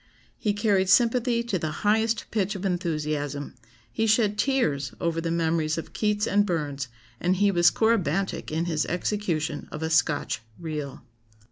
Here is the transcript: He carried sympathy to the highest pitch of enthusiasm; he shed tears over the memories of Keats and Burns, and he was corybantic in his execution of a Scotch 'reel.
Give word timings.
He 0.35 0.53
carried 0.53 0.89
sympathy 0.89 1.43
to 1.43 1.59
the 1.59 1.69
highest 1.85 2.25
pitch 2.31 2.55
of 2.55 2.65
enthusiasm; 2.65 3.53
he 3.91 4.07
shed 4.07 4.35
tears 4.35 4.95
over 4.99 5.21
the 5.21 5.29
memories 5.29 5.77
of 5.77 5.93
Keats 5.93 6.25
and 6.25 6.43
Burns, 6.43 6.87
and 7.19 7.35
he 7.35 7.51
was 7.51 7.69
corybantic 7.69 8.49
in 8.51 8.65
his 8.65 8.87
execution 8.87 9.67
of 9.71 9.83
a 9.83 9.91
Scotch 9.91 10.41
'reel. 10.59 11.03